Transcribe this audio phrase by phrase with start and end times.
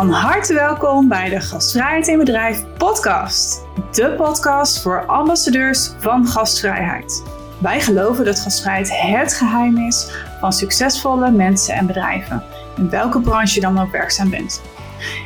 [0.00, 3.64] Van harte welkom bij de Gastvrijheid in Bedrijf podcast.
[3.92, 7.22] De podcast voor ambassadeurs van gastvrijheid.
[7.58, 10.10] Wij geloven dat gastvrijheid het geheim is
[10.40, 12.42] van succesvolle mensen en bedrijven,
[12.76, 14.62] in welke branche je dan ook werkzaam bent.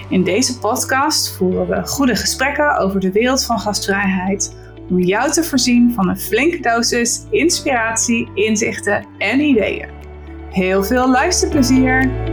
[0.09, 4.57] In deze podcast voeren we goede gesprekken over de wereld van gastvrijheid,
[4.91, 9.89] om jou te voorzien van een flinke dosis inspiratie, inzichten en ideeën.
[10.51, 12.33] Heel veel luisterplezier!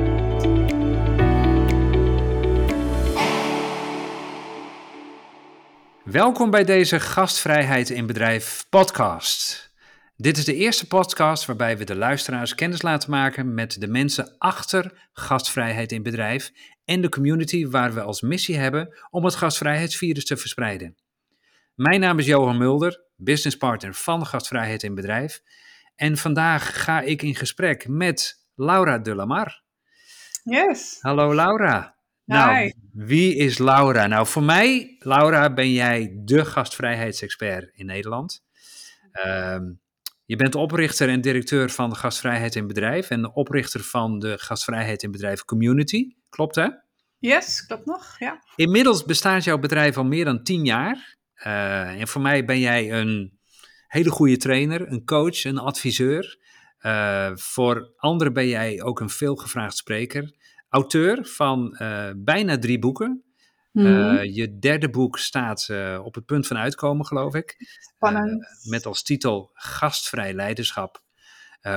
[6.11, 9.71] Welkom bij deze Gastvrijheid in Bedrijf podcast.
[10.15, 14.35] Dit is de eerste podcast waarbij we de luisteraars kennis laten maken met de mensen
[14.37, 16.51] achter gastvrijheid in bedrijf
[16.85, 20.95] en de community waar we als missie hebben om het gastvrijheidsvirus te verspreiden.
[21.75, 25.41] Mijn naam is Johan Mulder, business partner van Gastvrijheid in Bedrijf.
[25.95, 29.63] En vandaag ga ik in gesprek met Laura de Lamar.
[30.43, 30.97] Yes.
[31.01, 31.99] Hallo Laura.
[32.31, 34.07] Nou, wie is Laura?
[34.07, 38.43] Nou, voor mij, Laura, ben jij de gastvrijheidsexpert in Nederland.
[39.11, 39.63] Ehm,
[40.25, 45.03] je bent oprichter en directeur van de Gastvrijheid in Bedrijf en oprichter van de Gastvrijheid
[45.03, 46.07] in Bedrijf Community.
[46.29, 46.67] Klopt hè?
[47.17, 48.43] Yes, klopt nog, ja.
[48.55, 51.17] Inmiddels bestaat jouw bedrijf al meer dan tien jaar.
[51.45, 53.39] Uh, en voor mij ben jij een
[53.87, 56.39] hele goede trainer, een coach, een adviseur.
[56.81, 60.39] Uh, voor anderen ben jij ook een veelgevraagd spreker
[60.71, 63.23] auteur van uh, bijna drie boeken.
[63.71, 64.23] Mm -hmm.
[64.23, 67.55] je derde boek staat uh, op het punt van uitkomen, geloof ik.
[67.95, 68.45] Spannend.
[68.69, 71.01] met als titel Gastvrij Leiderschap.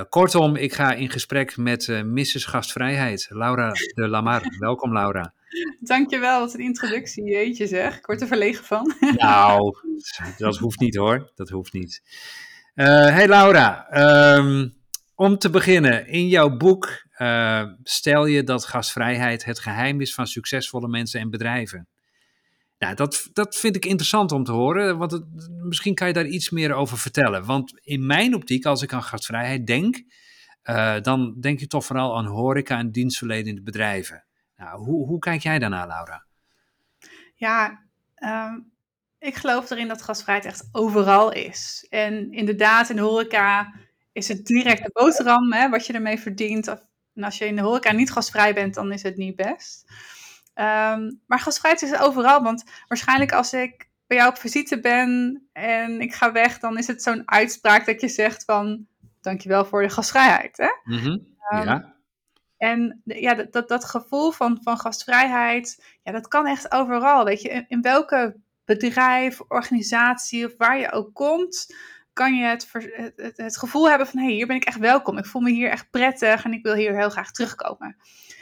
[0.08, 2.44] kortom, ik ga in gesprek met Mrs.
[2.44, 4.42] Gastvrijheid, Laura de Lamar.
[4.58, 5.34] Welkom, Laura.
[5.80, 7.24] Dankjewel, wat een introductie.
[7.24, 8.94] Jeetje zeg, ik word er verlegen van.
[9.16, 9.76] nou,
[10.38, 12.02] dat hoeft niet hoor, dat hoeft niet.
[12.74, 13.86] hey Laura,
[14.36, 14.83] um,
[15.14, 20.27] om te beginnen, in jouw boek uh, stel je dat gastvrijheid het geheim is van
[20.27, 21.89] succesvolle mensen en bedrijven.
[22.78, 25.24] Nou, dat, dat vind ik interessant om te horen, want
[25.64, 27.44] misschien kan je daar iets meer over vertellen.
[27.44, 30.02] Want in mijn optiek, als ik aan gastvrijheid denk,
[30.64, 34.24] uh, dan denk ik toch vooral aan horeca en dienstverlenende bedrijven.
[34.56, 36.27] Nou, hoe, hoe kijk jij daarnaar, Laura?
[37.34, 37.83] Ja,
[38.16, 38.72] um,
[39.18, 41.86] ik geloof erin dat gastvrijheid echt overal is.
[41.90, 43.74] En inderdaad, in de horeca
[44.14, 46.69] is het direct de boterham, hè, wat je ermee verdient.
[46.69, 46.80] Of,
[47.14, 49.85] en als je in de horeca niet gastvrij bent, dan is het niet best.
[50.55, 56.01] Um, maar gastvrijheid is overal, want waarschijnlijk als ik bij jou op visite ben en
[56.01, 58.86] ik ga weg, dan is het zo'n uitspraak dat je zegt van,
[59.20, 60.57] dankjewel voor de gastvrijheid.
[60.57, 60.69] Hè?
[60.85, 61.36] Mm -hmm.
[61.52, 61.95] um, ja.
[62.57, 67.25] En ja, dat, dat, dat, gevoel van, van gastvrijheid, ja, dat kan echt overal.
[67.25, 71.75] Weet je, in, in welke bedrijf, organisatie of waar je ook komt,
[72.14, 72.69] kan je het,
[73.17, 75.19] het, het, gevoel hebben van hé, hey, hier ben ik echt welkom.
[75.19, 77.97] Ik voel me hier echt prettig en ik wil hier heel graag terugkomen.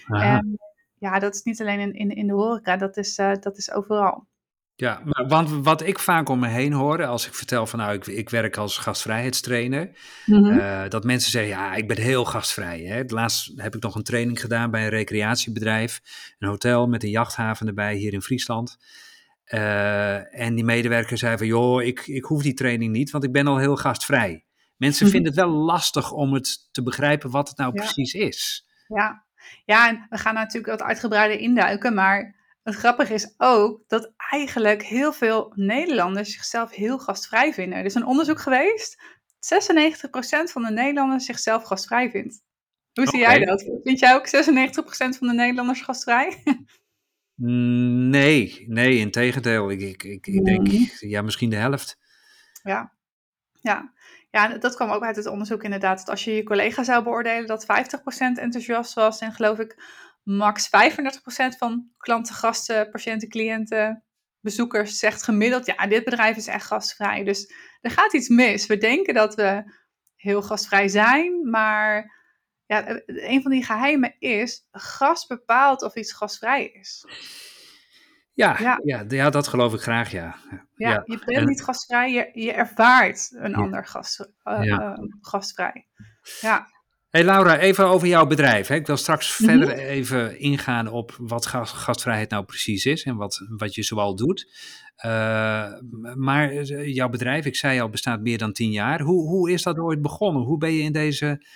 [0.07, 0.59] En
[0.99, 3.71] ja, dat is niet alleen in, in, in de horeca, dat is, uh, dat is
[3.73, 4.27] overal.
[4.75, 7.95] Ja, maar want wat ik vaak om me heen hoor als ik vertel van nou,
[7.95, 9.91] ik, ik werk als gastvrijheidstrainer,
[10.27, 10.59] mm -hmm.
[10.59, 12.81] uh, dat mensen zeggen ja, ik ben heel gastvrij.
[12.81, 13.03] Hè.
[13.07, 16.01] Laatst heb ik nog een training gedaan bij een recreatiebedrijf,
[16.39, 18.77] een hotel met een jachthaven erbij hier in Friesland.
[19.55, 23.33] Uh, en die medewerker zei van, joh, ik, ik hoef die training niet, want ik
[23.33, 24.45] ben al heel gastvrij.
[24.77, 27.81] Mensen vinden het wel lastig om het te begrijpen wat het nou ja.
[27.81, 28.67] precies is.
[28.87, 29.27] Ja.
[29.65, 34.83] ja, en we gaan natuurlijk wat uitgebreider induiken, maar het grappige is ook dat eigenlijk
[34.83, 37.79] heel veel Nederlanders zichzelf heel gastvrij vinden.
[37.79, 39.03] Er is een onderzoek geweest,
[39.37, 39.39] 96%
[40.53, 42.43] van de Nederlanders zichzelf gastvrij vindt.
[42.93, 43.37] Hoe zie okay.
[43.37, 43.65] jij dat?
[43.83, 46.43] Vind jij ook 96% van de Nederlanders gastvrij?
[47.45, 49.71] Nee, nee, in tegendeel.
[49.71, 50.69] Ik, ik, ik, ik denk,
[51.01, 51.99] ja, misschien de helft.
[52.63, 52.93] Ja,
[53.61, 53.93] ja.
[54.31, 55.99] Ja, dat kwam ook uit het onderzoek inderdaad.
[55.99, 57.67] Dat als je je collega zou beoordelen, dat 50%
[58.19, 59.21] enthousiast was.
[59.21, 59.83] En geloof ik,
[60.23, 60.71] max 35%
[61.59, 64.05] van klanten, gasten, patiënten, cliënten,
[64.41, 67.25] bezoekers zegt gemiddeld, ja, dit bedrijf is echt gastvrij.
[67.25, 68.67] Dus er gaat iets mis.
[68.67, 69.73] We denken dat we
[70.17, 72.22] heel gastvrij zijn, maar
[72.67, 77.05] ja, een van die geheimen is, gas bepaalt of iets gasvrij is.
[78.35, 78.81] Ja, ja.
[78.85, 80.37] ja, ja dat geloof ik graag, ja.
[80.77, 81.03] Ja, ja.
[81.05, 83.57] je bent en, niet gastvrij, je, je ervaart een ja.
[83.57, 85.87] ander gast, uh, uh, gastvrij.
[86.41, 86.71] Ja.
[87.13, 88.67] Hey Laura, even over jouw bedrijf.
[88.67, 88.75] Hè.
[88.75, 89.59] Ik wil straks mm -hmm.
[89.59, 94.53] verder even ingaan op wat gastvrijheid nou precies is en wat, wat je zoal doet.
[95.05, 95.73] Uh,
[96.15, 99.01] maar jouw bedrijf, ik zei al, bestaat meer dan tien jaar.
[99.01, 100.43] Hoe, hoe is dat ooit begonnen?
[100.43, 101.47] Hoe ben je in deze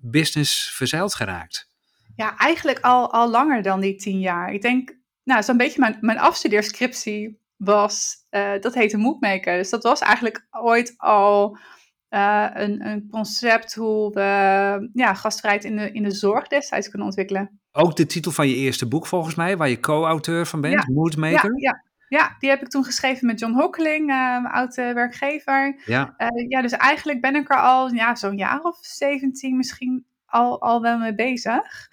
[0.00, 1.68] business verzeild geraakt?
[2.16, 4.52] Ja, eigenlijk al, al langer dan die tien jaar.
[4.52, 9.56] Ik denk, nou, zo'n beetje mijn, mijn afstudeerscriptie was, uh, dat heette Moodmaker.
[9.56, 11.58] Dus dat was eigenlijk ooit al
[12.08, 17.06] eh, een, een concept hoe we ja, gastvrijheid in de, in de zorg destijds kunnen
[17.06, 17.60] ontwikkelen.
[17.72, 20.92] Ook de titel van je eerste boek volgens mij, waar je co-auteur van bent, Ja,
[20.92, 21.60] Moodmaker.
[21.60, 25.82] Ja, ja, ja, die heb ik toen geschreven met John Hockeling, eh, mijn oude werkgever.
[25.84, 26.14] Ja.
[26.16, 30.60] Eh, ja, dus eigenlijk ben ik er al ja, zo'n jaar of 17 misschien al,
[30.62, 31.88] al wel mee bezig.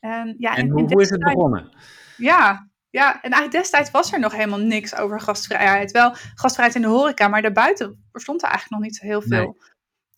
[0.00, 1.70] En, ja, En hoe, is het begonnen?
[2.16, 5.90] Ja, ja, en eigenlijk destijds was er nog helemaal niks over gastvrijheid.
[5.90, 9.56] Wel gastvrijheid in de horeca, maar daarbuiten bestond er eigenlijk nog niet zo heel veel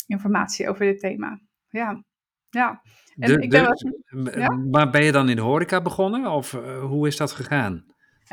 [0.07, 1.41] informatie over dit thema.
[1.69, 2.03] Ja,
[2.51, 2.83] ja.
[3.19, 4.49] En De- ik ben de- wel- ja?
[4.71, 6.31] Maar ben je dan in de horeca begonnen?
[6.31, 7.85] Of eh, hoe is dat gegaan?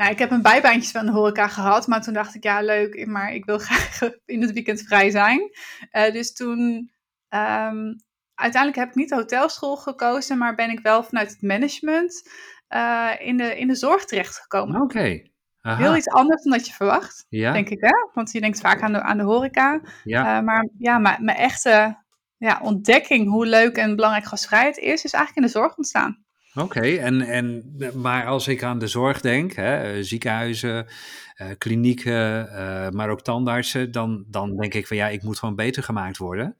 [0.02, 3.06] Ja, ik heb een bijbaantje van de horeca gehad, maar toen dacht ik, ja, leuk,
[3.06, 5.50] maar ik wil graag in het weekend vrij zijn.
[5.90, 6.90] Eh, dus toen,
[7.28, 7.94] ehm,
[8.34, 12.30] uiteindelijk heb ik niet de hotelschool gekozen, maar ben ik wel vanuit het management
[12.68, 14.80] eh, in, de, in de zorg terechtgekomen.
[14.80, 15.22] Oké.
[15.60, 18.08] Heel iets anders dan dat je verwacht, Ja, denk ik, hè?
[18.14, 19.80] Want je denkt vaak aan de, aan de horeca.
[20.04, 20.36] ja.
[20.36, 21.98] Eh, maar ja, mijn mijn echte
[22.36, 26.24] ja, ontdekking hoe leuk en belangrijk gastvrijheid is, is eigenlijk in de zorg ontstaan.
[26.54, 30.86] Oké, en, en, maar als ik aan de zorg denk, hè, eh, ziekenhuizen,
[31.34, 35.56] eh, klinieken, eh, maar ook tandartsen, dan, dan denk ik van ja, ik moet gewoon
[35.56, 36.56] beter gemaakt worden.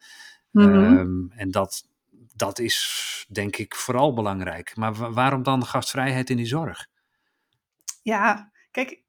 [0.50, 0.68] Mhm.
[0.68, 1.88] Ehm, en dat,
[2.36, 4.76] dat is denk ik vooral belangrijk.
[4.76, 6.86] Maar wa- waarom dan gastvrijheid in die zorg?
[8.02, 9.00] Ja, kijk,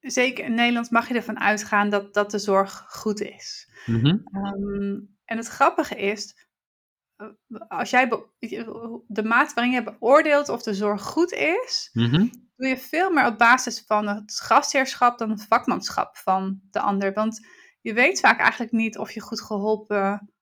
[0.00, 3.68] zeker in Nederland mag je ervan uitgaan dat, dat de zorg goed is.
[3.86, 4.06] Mhm.
[4.32, 6.36] Ehm, en het grappige is,
[7.68, 8.08] als jij
[9.06, 12.26] de maat waarin je beoordeelt of de zorg goed is, Mhm.
[12.56, 17.12] doe je veel meer op basis van het gastheerschap dan het vakmanschap van de ander.
[17.12, 17.46] Want
[17.80, 20.32] je weet vaak eigenlijk niet of je goed geholpen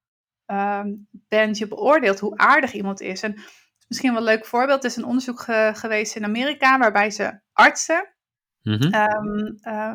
[0.47, 1.59] ehm, bent.
[1.59, 3.23] Je beoordeelt hoe aardig iemand is.
[3.23, 3.41] En
[3.89, 7.41] misschien wel een leuk voorbeeld er is een onderzoek ge- geweest in Amerika waarbij ze
[7.53, 8.15] artsen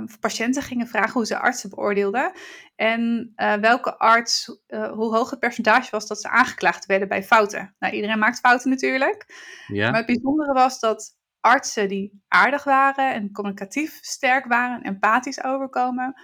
[0.06, 2.32] Voor patiënten gingen vragen hoe ze artsen beoordeelden.
[2.76, 7.24] En eh, welke arts, eh, hoe hoog het percentage was dat ze aangeklaagd werden bij
[7.24, 7.76] fouten.
[7.80, 9.26] Nou, iedereen maakt fouten natuurlijk.
[9.68, 15.44] Maar het bijzondere was dat artsen die aardig waren en communicatief sterk waren en empathisch
[15.44, 16.22] overkomen,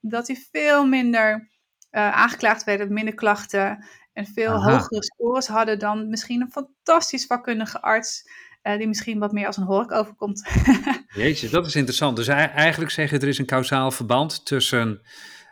[0.00, 1.50] dat die veel minder
[1.90, 4.72] eh, aangeklaagd werden, minder klachten en veel Aha.
[4.72, 8.30] hogere scores hadden dan misschien een fantastisch vakkundige arts,
[8.62, 10.48] die misschien wat meer als een hork overkomt.
[11.14, 12.16] jeetje, dat is interessant.
[12.16, 15.00] Dus ei- eigenlijk zeg je er is een kausaal verband tussen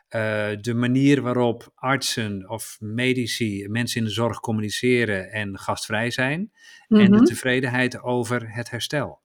[0.09, 0.21] eh,
[0.61, 6.53] de manier waarop artsen of medici, mensen in de zorg communiceren en gastvrij zijn.
[6.89, 7.25] En de Mhm.
[7.25, 9.21] tevredenheid over het herstel.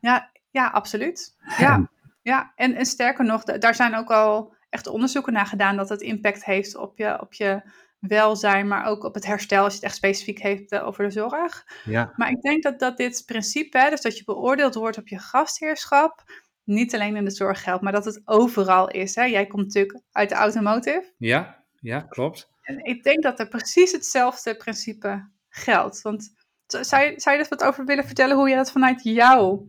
[0.00, 1.36] Ja, ja, absoluut.
[1.58, 1.90] Ja,
[2.22, 2.52] ja.
[2.56, 6.00] En, en sterker nog, da- daar zijn ook al echt onderzoeken naar gedaan dat het
[6.00, 7.62] impact heeft op je, op je
[8.00, 11.10] welzijn, maar ook op het herstel als je het echt specifiek heeft eh, over de
[11.10, 11.64] zorg.
[11.84, 15.08] Ja, Maar ik denk dat, dat dit principe, hè, dus dat je beoordeeld wordt op
[15.08, 16.22] je gastheerschap,
[16.64, 19.14] niet alleen in de zorg geldt, maar dat het overal is.
[19.14, 19.24] Hè.
[19.24, 21.12] Jij komt natuurlijk uit de automotive.
[21.16, 22.48] ja, ja, klopt.
[22.62, 26.02] En ik denk dat er precies hetzelfde principe geldt.
[26.02, 26.32] Want
[26.66, 29.68] zou je, zou je er wat over willen vertellen hoe je dat vanuit jouw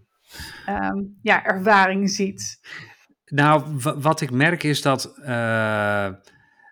[0.66, 2.60] ehm, ja, ervaring ziet?
[3.26, 6.10] Nou, wa- wat ik merk is dat eh,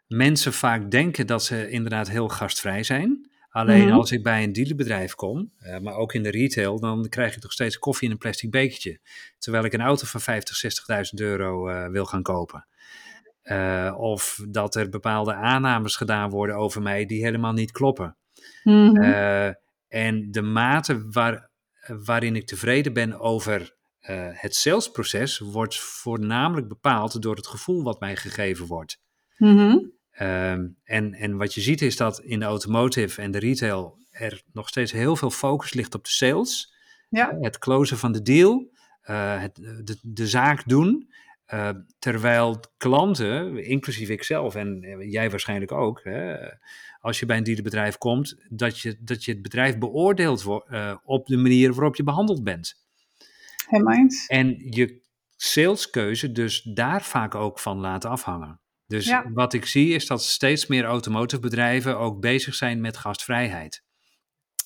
[0.10, 3.30] mensen vaak denken dat ze inderdaad heel gastvrij zijn.
[3.50, 3.98] Alleen Mhm.
[3.98, 7.44] als ik bij een dealerbedrijf kom, eh, maar ook in de retail, dan krijg ik
[7.44, 9.00] nog steeds koffie in een plastic bekertje.
[9.38, 12.68] Terwijl ik een auto van 50, 60.000 euro eh, wil gaan kopen.
[13.42, 18.18] Eh, of dat er bepaalde aannames gedaan worden over mij die helemaal niet kloppen.
[19.04, 19.48] Eh,
[19.88, 21.50] en de mate waar,
[21.88, 23.78] waarin ik tevreden ben over
[24.32, 29.00] het salesproces wordt voornamelijk bepaald door het gevoel wat mij gegeven wordt.
[29.38, 29.78] Mhm.
[30.20, 34.42] Ehm, en, en wat je ziet is dat in de automotive en de retail er
[34.54, 36.74] nog steeds heel veel focus ligt op de sales.
[37.10, 37.38] Ja.
[37.40, 38.72] Het closen van de deal,
[39.02, 41.08] eh, het, de, de zaak doen.
[41.46, 46.36] eh, terwijl klanten, inclusief ikzelf en eh, jij waarschijnlijk ook, hè,
[47.00, 51.28] als je bij een dealerbedrijf komt, dat je, dat je het bedrijf beoordeelt eh, op
[51.28, 52.86] de manier waarop je behandeld bent.
[53.68, 54.28] Helemaal eens.
[54.28, 55.02] En je
[55.36, 58.60] saleskeuze dus daar vaak ook van laten afhangen.
[58.90, 59.32] Dus Ja.
[59.34, 63.84] wat ik zie is dat steeds meer automotive bedrijven ook bezig zijn met gastvrijheid.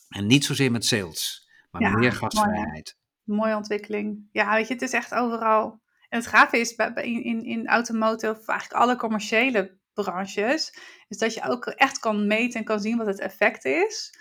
[0.10, 2.98] En niet zozeer met sales, maar Ja, meer gastvrijheid.
[3.24, 4.28] Mooie ontwikkeling.
[4.32, 5.82] Ja, weet je, het is echt overal.
[6.10, 10.78] En het gave is bij, bij- in, in, in automotive, of eigenlijk alle commerciële branches,
[11.08, 14.18] is dat je ook echt kan meten en kan zien wat het effect is.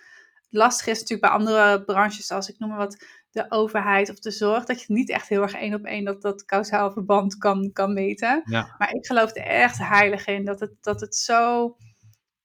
[0.49, 4.31] Lastig is natuurlijk bij andere branches, zoals ik noem maar wat, de overheid of de
[4.31, 7.71] zorg, dat je niet echt heel erg één op één dat, dat kausaal verband kan,
[7.73, 8.43] kan meten.
[8.45, 11.77] Ja, Maar ik geloof er echt heilig in dat het, dat het zo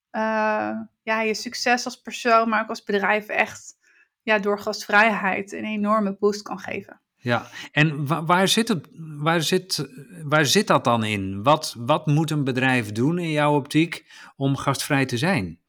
[0.10, 0.72] eh,
[1.04, 3.76] ja, je succes als persoon, maar ook als bedrijf echt
[4.22, 7.02] ja, door gastvrijheid een enorme boost kan geven.
[7.16, 9.88] Ja, en wa- waar zit, het, waar, zit,
[10.24, 11.44] waar zit dat dan in?
[11.44, 15.60] Wat, wat moet een bedrijf doen in jouw optiek om gastvrij te zijn?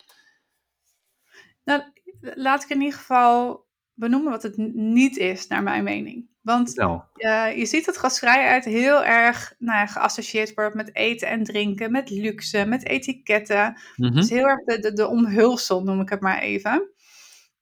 [1.64, 1.82] Nou,
[2.20, 3.66] laat ik in ieder geval
[3.98, 6.28] benoemen wat het niet is, naar mijn mening.
[6.42, 11.44] Want eh, je ziet dat gastvrijheid heel erg nou ja, geassocieerd wordt met eten en
[11.44, 13.80] drinken, met luxe, met etiketten.
[13.96, 14.14] Mhm.
[14.14, 16.90] Het is heel erg de, de, de omhulsel, noem ik het maar even.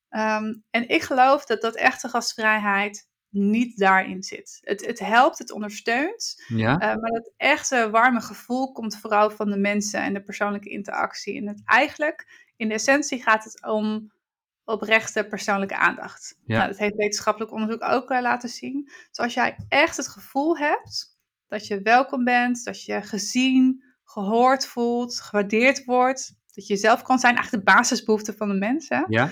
[0.09, 4.59] Ehm, en ik geloof dat dat echte gastvrijheid niet daarin zit.
[4.61, 9.51] Het, het helpt, het ondersteunt, Ja, eh, maar dat echte warme gevoel komt vooral van
[9.51, 11.37] de mensen en de persoonlijke interactie.
[11.37, 14.13] En het eigenlijk, in de essentie gaat het om
[14.67, 16.39] oprechte persoonlijke aandacht.
[16.45, 16.57] Ja.
[16.57, 18.85] Nou, dat heeft wetenschappelijk onderzoek ook eh, laten zien.
[18.85, 24.67] Dus als jij echt het gevoel hebt dat je welkom bent, dat je gezien, gehoord
[24.67, 29.05] voelt, gewaardeerd wordt, dat je jezelf kan zijn, eigenlijk de basisbehoeften van de mensen.
[29.09, 29.31] ja,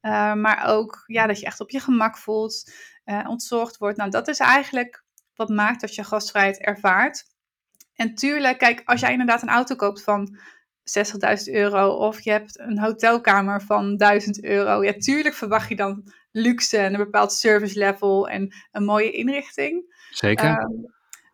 [0.00, 2.72] Uh, maar ook ja, dat je echt op je gemak voelt,
[3.04, 3.96] uh, ontzorgd wordt.
[3.96, 7.24] Nou, dat is eigenlijk wat maakt dat je gastvrijheid ervaart.
[7.94, 10.38] En tuurlijk, kijk, als jij inderdaad een auto koopt van
[11.46, 16.12] 60.000 euro of je hebt een hotelkamer van 1000 euro, ja, tuurlijk verwacht je dan
[16.30, 19.96] luxe en een bepaald service level en een mooie inrichting.
[20.10, 20.50] zeker.
[20.50, 20.88] Uh,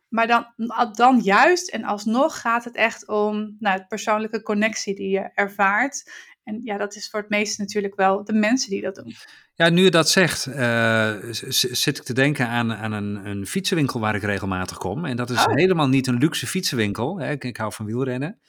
[0.08, 0.46] maar dan,
[0.92, 6.10] dan juist en alsnog gaat het echt om nou, de persoonlijke connectie die je ervaart.
[6.44, 9.14] En ja, dat is voor het meeste natuurlijk wel de mensen die dat doen.
[9.54, 14.00] Ja, nu je dat zegt, uh, zit ik te denken aan, aan een, een, fietsenwinkel
[14.00, 15.04] waar ik regelmatig kom.
[15.04, 15.54] En dat is oh.
[15.54, 17.18] helemaal niet een luxe fietsenwinkel.
[17.18, 17.30] Hè.
[17.30, 18.40] Ik, ik, hou van wielrennen.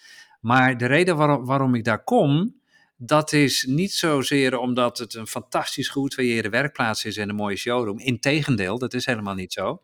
[0.44, 2.56] Maar de reden waarom, waarom ik daar kom,
[2.98, 8.00] dat is niet zozeer omdat het een fantastisch geoutilleerde werkplaats is en een mooie showroom.
[8.00, 9.82] Integendeel, dat is helemaal niet zo.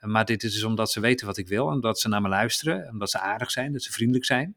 [0.00, 2.88] Maar dit is dus omdat ze weten wat ik wil, omdat ze naar me luisteren,
[2.90, 4.56] omdat ze aardig zijn, dat ze vriendelijk zijn.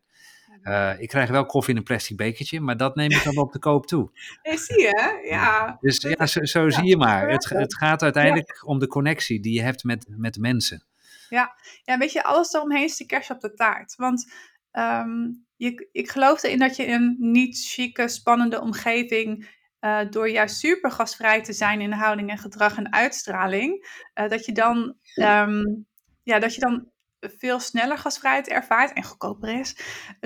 [0.64, 3.52] Uh, ik krijg wel koffie in een plastic bekertje, maar dat neem ik dan op
[3.52, 4.10] de koop toe.
[4.66, 5.78] Zie je, ja.
[5.80, 7.30] Dus ja, zo, zo ja, zie je maar.
[7.30, 8.68] Het, het gaat uiteindelijk ja.
[8.68, 10.84] om de connectie die je hebt met, met mensen.
[11.30, 11.56] Ja.
[11.84, 13.96] ja, weet je, alles eromheen is de kers op de taart.
[13.96, 14.32] Want
[14.72, 19.50] um, je, ik geloof erin dat je in een niet chique, spannende omgeving
[19.82, 24.46] uh, door juist super gastvrij te zijn in houding en gedrag en uitstraling, uh, dat
[24.46, 25.86] je dan, um,
[26.24, 29.76] ja, dat je dan veel sneller gasvrijheid ervaart en goedkoper is,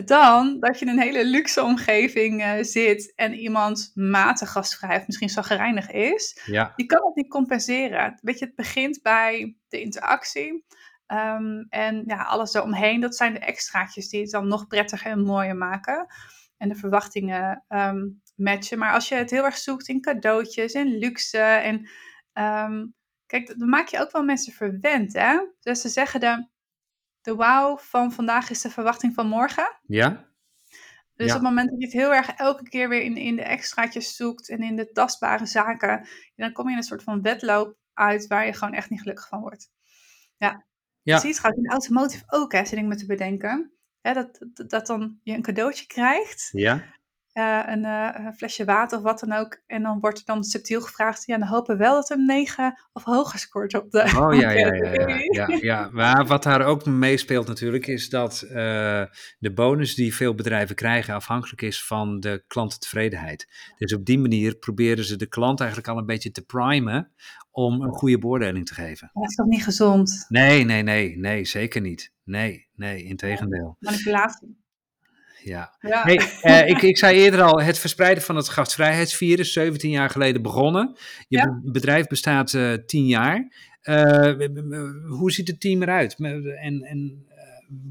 [0.06, 5.06] dan dat je in een hele luxe omgeving uh, zit en iemand matig gastvrij of
[5.06, 6.42] misschien zagrijnig is.
[6.46, 6.74] Ja.
[6.76, 8.20] Je kan het niet compenseren.
[8.22, 10.66] Weet je, het begint bij de interactie.
[11.08, 15.24] Um, en ja, alles eromheen, dat zijn de extraatjes die het dan nog prettiger en
[15.24, 16.06] mooier maken.
[16.58, 18.78] En de verwachtingen um, matchen.
[18.78, 21.90] Maar als je het heel erg zoekt in cadeautjes en luxe en
[22.34, 22.94] um,
[23.26, 25.40] kijk, dan maak je ook wel mensen verwend, hè?
[25.60, 26.48] Dus ze zeggen de,
[27.22, 29.80] de wauw van vandaag is de verwachting van morgen.
[29.82, 30.34] Ja.
[31.16, 31.36] Dus Ja.
[31.36, 34.16] op het moment dat je het heel erg elke keer weer in, in de extraatjes
[34.16, 38.28] zoekt en in de tastbare zaken, dan kom je in een soort van wedloop uit
[38.28, 39.70] waar je gewoon echt niet gelukkig van wordt.
[40.38, 40.66] Ja.
[41.06, 41.22] Ja.
[41.22, 43.72] Je het gewoon in automotive ook, hè, zit ik me te bedenken.
[44.02, 46.84] Hè, dat, dat, dat dan je een cadeautje krijgt, Ja.
[47.36, 49.62] Eh, een, eh, een flesje water of wat dan ook.
[49.68, 52.80] En dan wordt er dan subtiel gevraagd, ja, dan hopen we wel dat een 9
[52.94, 55.90] of hoger scoort op de Oh ja, ja, ja, ja, ja, ja.
[55.92, 59.04] Maar wat daar ook meespeelt natuurlijk is dat eh,
[59.40, 63.74] de bonus die veel bedrijven krijgen afhankelijk is van de klantentevredenheid.
[63.78, 67.12] Dus op die manier proberen ze de klant eigenlijk al een beetje te primen
[67.52, 69.10] om een goede beoordeling te geven.
[69.14, 70.26] Dat is toch niet gezond?
[70.30, 72.14] Nee, nee, nee, nee, zeker niet.
[72.24, 73.76] Nee, nee, integendeel.
[73.80, 74.64] Manipulatie.
[75.46, 75.76] Ja.
[75.80, 76.04] Ja.
[76.04, 80.42] Hey, eh, ik, ik zei eerder al, het verspreiden van het gastvrijheidsvirus, 17 jaar geleden
[80.42, 80.98] begonnen.
[81.28, 81.60] Je Ja.
[81.64, 83.54] bedrijf bestaat eh 10 jaar.
[83.82, 84.34] Eh,
[85.08, 86.16] hoe ziet het team eruit?
[86.16, 87.28] En, en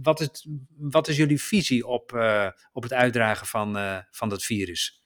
[0.03, 0.47] wat, is,
[0.77, 2.13] wat is jullie visie op,
[2.73, 3.79] op het uitdragen van,
[4.11, 5.03] van dat virus?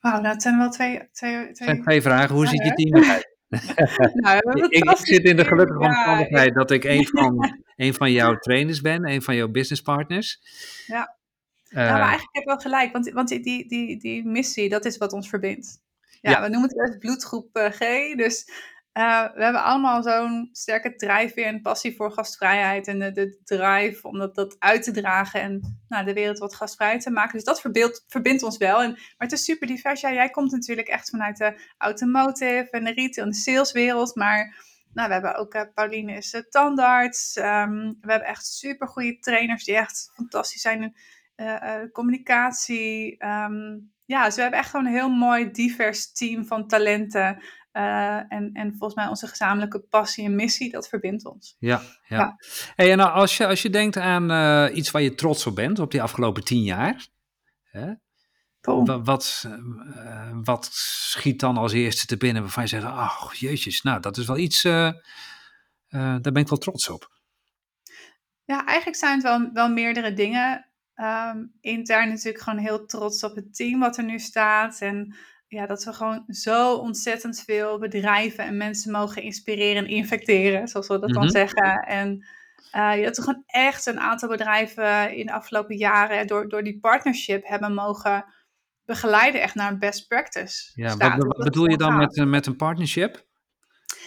[0.00, 1.08] Wauw, het zijn wel twee...
[1.12, 1.54] twee, twee...
[1.54, 2.34] zijn twee vragen.
[2.34, 3.35] Hoe ziet je team eruit?
[4.14, 8.80] Nou, Ik, zit in de gelukkige omstandigheid dat ik een van, een van jouw trainers
[8.80, 10.40] ben, een van jouw businesspartners.
[10.86, 11.16] Ja.
[11.68, 14.68] Eh, Ja, maar eigenlijk heb je wel gelijk, want, want die, die, die, die missie,
[14.68, 15.80] dat is wat ons verbindt.
[16.20, 16.42] Ja, Ja.
[16.42, 17.78] we noemen het bloedgroep eh, G,
[18.16, 18.50] dus
[18.96, 24.08] eh, we hebben allemaal zo'n sterke drijfveer en passie voor gastvrijheid en de, de drive
[24.08, 27.32] om dat, dat uit te dragen en nou, de wereld wat gastvrij te maken.
[27.32, 28.82] Dus dat verbindt, verbindt ons wel.
[28.82, 30.00] En, maar het is super divers.
[30.00, 34.64] Ja, jij komt natuurlijk echt vanuit de automotive en de retail en de saleswereld, maar
[34.92, 37.36] nou, we hebben ook, eh, Pauline is eh, tandarts.
[37.36, 40.96] Ehm, we hebben echt super goede trainers die echt fantastisch zijn in
[41.34, 43.18] eh, communicatie.
[43.18, 47.42] Ehm, ja, dus we hebben echt gewoon een heel mooi divers team van talenten.
[47.76, 51.56] Eh, en, en volgens mij onze gezamenlijke passie en missie, dat verbindt ons.
[51.58, 52.16] Ja, ja.
[52.16, 52.36] Ja.
[52.74, 55.54] Hey, en nou, als, je, als je denkt aan eh, iets waar je trots op
[55.54, 57.06] bent op die afgelopen tien jaar,
[57.70, 57.92] hè,
[58.60, 59.48] Wa- Wat,
[59.94, 64.16] eh, wat schiet dan als eerste te binnen waarvan je zegt, ach jeetjes, nou dat
[64.16, 67.10] is wel iets, daar ben ik wel trots op.
[68.44, 70.66] Ja, eigenlijk zijn het wel, wel meerdere dingen.
[70.94, 74.80] Ehm, intern natuurlijk gewoon heel trots op het team wat er nu staat.
[74.80, 75.16] En
[75.56, 80.88] ja, dat we gewoon zo ontzettend veel bedrijven en mensen mogen inspireren en infecteren, zoals
[80.88, 81.32] we dat dan Mhm.
[81.32, 81.80] zeggen.
[81.80, 82.26] En
[82.70, 86.62] eh, ja, dat we gewoon echt een aantal bedrijven in de afgelopen jaren door, door
[86.62, 88.24] die partnership hebben mogen
[88.84, 90.70] begeleiden echt naar een best practice.
[90.74, 91.24] Ja, status.
[91.24, 93.26] wat, bedoel je dan met, eh, met een partnership?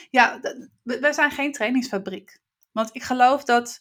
[0.09, 0.39] Ja,
[0.83, 2.39] we zijn geen trainingsfabriek.
[2.71, 3.79] Want ik geloof dat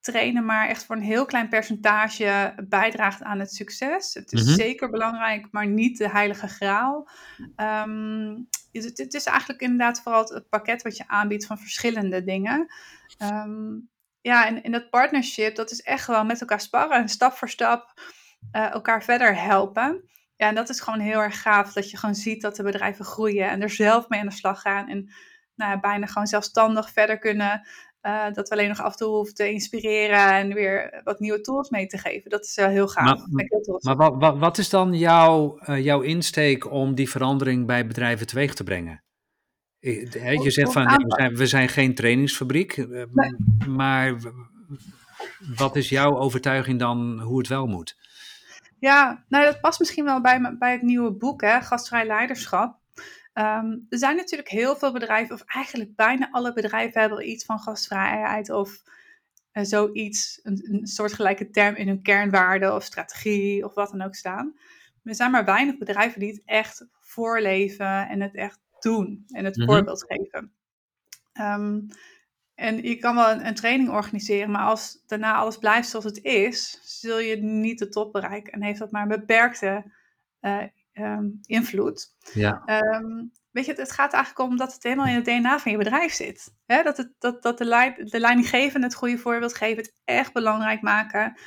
[0.00, 4.14] trainen maar echt voor een heel klein percentage bijdraagt aan het succes.
[4.14, 4.54] Het is Mhm.
[4.54, 7.08] zeker belangrijk, maar niet de heilige graal.
[7.56, 8.36] Ehm,
[8.72, 12.66] het, het is eigenlijk inderdaad vooral het- het pakket wat je aanbiedt van verschillende dingen.
[13.18, 13.72] Ehm,
[14.20, 17.48] ja, en, en dat partnership, dat is echt gewoon met elkaar sparren en stap voor
[17.48, 18.00] stap
[18.50, 20.08] eh, elkaar verder helpen.
[20.36, 23.04] Ja, en dat is gewoon heel erg gaaf dat je gewoon ziet dat de bedrijven
[23.04, 24.88] groeien en er zelf mee aan de slag gaan.
[24.88, 25.12] En
[25.54, 27.66] nou bijna gewoon zelfstandig verder kunnen.
[28.00, 31.40] Eh, dat we alleen nog af en toe hoeven te inspireren en weer wat nieuwe
[31.40, 32.30] tools mee te geven.
[32.30, 33.20] Dat is wel heel gaaf.
[33.80, 38.26] Maar- wat, wat, wat is dan jouw, eh, jouw insteek om die verandering bij bedrijven
[38.26, 39.02] teweeg te brengen?
[39.80, 43.08] Eh, Je Hoe- zegt van, ja, we, zijn, we zijn geen trainingsfabriek, Nee.
[43.68, 44.16] maar
[45.56, 47.96] wat is jouw overtuiging dan hoe het wel moet?
[48.80, 52.77] Ja, nou dat past misschien wel bij, bij het nieuwe boek, hè, Gastvrij Leiderschap.
[53.38, 57.58] Ehm, er zijn natuurlijk heel veel bedrijven, of eigenlijk bijna alle bedrijven hebben iets van
[57.58, 58.82] gastvrijheid of
[59.52, 64.14] eh, zoiets, een, een soortgelijke term in hun kernwaarden of strategie of wat dan ook
[64.14, 64.46] staan.
[64.54, 69.44] Maar er zijn maar weinig bedrijven die het echt voorleven en het echt doen en
[69.44, 69.66] het Mhm.
[69.66, 70.52] voorbeeld geven.
[71.32, 71.80] Ehm,
[72.54, 76.22] en je kan wel een, een training organiseren, maar als daarna alles blijft zoals het
[76.24, 79.84] is, zul je niet de top bereiken en heeft dat maar een beperkte
[80.40, 80.62] eh,
[80.98, 82.14] ehm, invloed.
[82.32, 85.72] Ja, Ehm, weet je, het, gaat eigenlijk om dat het helemaal in het DNA van
[85.72, 86.54] je bedrijf zit.
[86.66, 90.82] Dat, het, dat, dat de, leid, de leidinggevende het goede voorbeeld geven, het echt belangrijk
[90.82, 91.38] maken.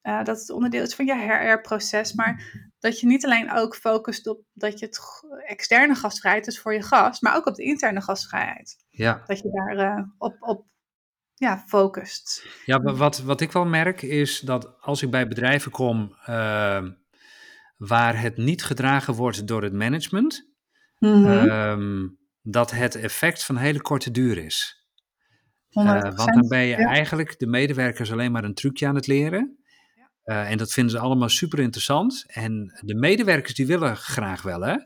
[0.00, 2.42] eh, dat het onderdeel is van je HR-proces, maar
[2.78, 5.00] dat je niet alleen ook focust op dat je het
[5.46, 8.76] externe gastvrijheid is voor je gast, maar ook op de interne gastvrijheid.
[8.90, 9.22] ja.
[9.26, 10.66] Dat je daar eh, op, op
[11.34, 12.46] ja, focust.
[12.64, 16.82] ja wa- wat, wat ik wel merk is dat als ik bij bedrijven kom eh,
[17.76, 20.52] waar het niet gedragen wordt door het management,
[20.98, 21.26] Mhm.
[21.26, 22.08] ehm,
[22.42, 24.86] dat het effect van hele korte duur is.
[25.68, 26.16] Eh, 100%.
[26.16, 26.88] want dan ben je ja.
[26.88, 29.58] eigenlijk de medewerkers alleen maar een trucje aan het leren.
[30.22, 32.24] Eh, en dat vinden ze allemaal super interessant.
[32.26, 34.76] En de medewerkers die willen graag wel, hè?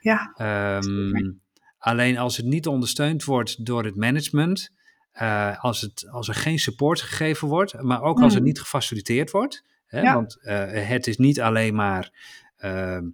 [0.00, 1.32] Ja, Ehm,
[1.78, 4.70] alleen als het niet ondersteund wordt door het management,
[5.12, 8.46] eh, als, het, als er geen support gegeven wordt, maar ook als er Mm.
[8.46, 9.64] niet gefaciliteerd wordt.
[9.90, 10.00] Hè?
[10.00, 10.14] Ja.
[10.14, 12.10] Want eh, het is niet alleen maar
[12.56, 13.08] ehm,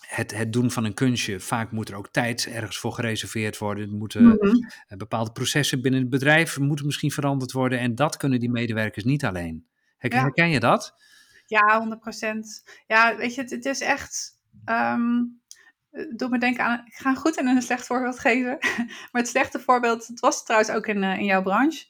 [0.00, 1.40] het, het doen van een kunstje.
[1.40, 3.88] Vaak moet er ook tijd ergens voor gereserveerd worden.
[3.90, 4.56] Er moeten Mhm.
[4.88, 7.78] eh, bepaalde processen binnen het bedrijf moeten misschien veranderd worden.
[7.78, 9.66] En dat kunnen die medewerkers niet alleen.
[9.98, 10.20] Ja.
[10.20, 10.94] Herken je dat?
[11.46, 12.64] Ja, 100%.
[12.86, 14.38] Ja, weet je, het, het is echt.
[16.16, 16.82] doet me denken aan.
[16.86, 18.58] Ik ga een goed en een slecht voorbeeld geven.
[19.12, 21.84] maar het slechte voorbeeld, het was trouwens ook in, in jouw branche.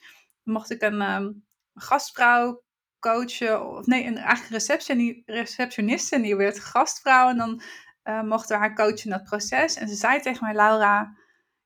[0.45, 1.31] Dan mocht ik een ehm,
[1.75, 2.63] gastvrouw
[2.99, 6.15] coachen, of nee, een, eigenlijk een receptioni- receptioniste.
[6.17, 7.29] En die werd gastvrouw.
[7.29, 7.63] En dan
[8.03, 9.77] eh, mochten we haar coachen in dat proces.
[9.77, 11.17] En ze zei tegen mij, Laura.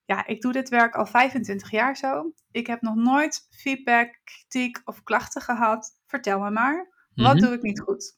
[0.04, 2.32] Ja, ik doe dit werk al 25 jaar zo.
[2.50, 5.90] Ik heb nog nooit feedback, kritiek of klachten gehad.
[6.06, 6.88] Vertel me maar.
[7.14, 7.44] Wat Mhm.
[7.44, 8.16] doe ik niet goed?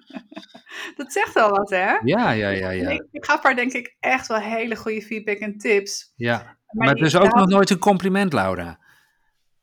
[0.96, 1.92] dat zegt wel wat, hè?
[2.02, 2.88] Ja, ja, ja, ja.
[2.90, 6.12] Ik, ik gaf haar denk ik echt wel hele goede feedback en tips.
[6.16, 6.56] ja.
[6.72, 8.78] Maar, is daar ook nog nooit een compliment, Laura.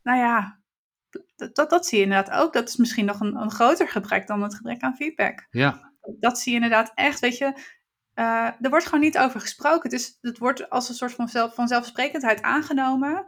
[0.04, 0.59] Nou ja,
[1.40, 2.54] dat, dat, dat zie je inderdaad ook.
[2.54, 5.48] Dat is misschien nog een, een groter gebrek dan het gebrek aan feedback.
[5.50, 7.54] Ja, Dat zie je inderdaad echt, weet je.
[8.14, 9.90] eh, er wordt gewoon niet over gesproken.
[9.90, 13.26] Dus het wordt als een soort van zelf, vanzelfsprekendheid aangenomen.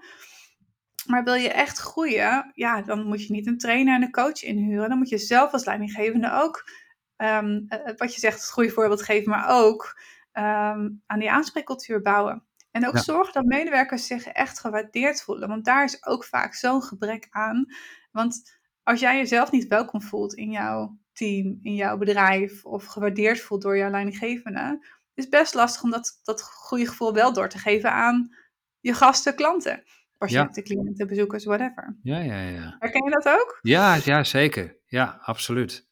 [1.06, 4.43] Maar wil je echt groeien, ja, dan moet je niet een trainer en een coach
[4.43, 4.89] inhuren.
[4.89, 6.69] Dan moet je zelf als leidinggevende ook,
[7.15, 10.00] ehm, eh, wat je zegt, het goede voorbeeld geven, maar ook
[10.32, 12.43] ehm, aan die aanspreekcultuur bouwen.
[12.71, 13.02] En ook Ja.
[13.02, 15.47] zorgen dat medewerkers zich echt gewaardeerd voelen.
[15.47, 17.65] Want daar is ook vaak zo'n gebrek aan.
[18.12, 23.41] Want als jij jezelf niet welkom voelt in jouw team, in jouw bedrijf, of gewaardeerd
[23.41, 27.50] voelt door jouw leidinggevende, is het best lastig om dat, dat goede gevoel wel door
[27.50, 28.36] te geven aan
[28.80, 29.84] je gasten, klanten,
[30.17, 31.97] patiënten, cliënten, bezoekers, whatever.
[32.02, 32.76] ja, ja, ja.
[32.80, 33.60] Herken je dat ook?
[33.62, 34.80] Ja, ja, zeker.
[34.86, 35.88] Ja, absoluut.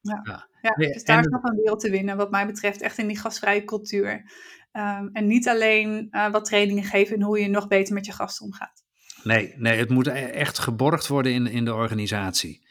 [0.00, 0.46] Ja.
[0.60, 0.74] Ja.
[0.74, 3.64] Dus daar is nog een wereld te winnen, wat mij betreft, echt in die gastvrije
[3.64, 4.32] cultuur.
[4.72, 8.12] Ehm, en niet alleen eh, wat trainingen geven en hoe je nog beter met je
[8.12, 8.84] gasten omgaat.
[9.22, 12.66] Nee, nee, het moet e- echt geborgd worden in, in de organisatie.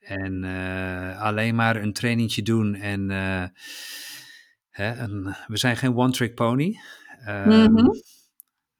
[0.00, 3.44] En uh, alleen maar een trainingje doen en uh,
[4.70, 6.78] hè, een, we zijn geen one-trick pony.
[7.26, 7.94] Mm -hmm.